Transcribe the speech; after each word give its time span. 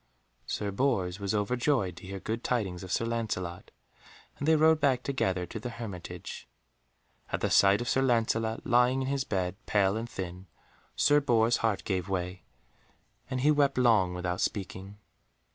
Sir 0.47 0.71
Bors 0.71 1.19
was 1.19 1.35
overjoyed 1.35 1.95
to 1.97 2.07
hear 2.07 2.19
good 2.19 2.43
tidings 2.43 2.81
of 2.81 2.91
Sir 2.91 3.05
Lancelot, 3.05 3.69
and 4.39 4.47
they 4.47 4.55
rode 4.55 4.79
back 4.79 5.03
together 5.03 5.45
to 5.45 5.59
the 5.59 5.69
hermitage. 5.69 6.47
At 7.31 7.41
the 7.41 7.51
sight 7.51 7.81
of 7.81 7.87
Sir 7.87 8.01
Lancelot 8.01 8.65
lying 8.65 9.03
in 9.03 9.07
his 9.09 9.23
bed, 9.23 9.63
pale 9.67 9.95
and 9.95 10.09
thin, 10.09 10.47
Sir 10.95 11.19
Bors' 11.21 11.57
heart 11.57 11.83
gave 11.83 12.09
way, 12.09 12.41
and 13.29 13.41
he 13.41 13.51
wept 13.51 13.77
long 13.77 14.15
without 14.15 14.41
speaking. 14.41 14.97